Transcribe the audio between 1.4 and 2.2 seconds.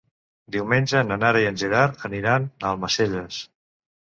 i en Gerard